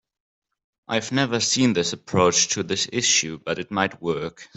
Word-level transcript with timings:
I 0.87 0.95
have 0.95 1.11
never 1.11 1.39
seen 1.39 1.73
this 1.73 1.93
approach 1.93 2.47
to 2.55 2.63
this 2.63 2.89
issue, 2.91 3.37
but 3.45 3.59
it 3.59 3.69
might 3.69 4.01
work. 4.01 4.49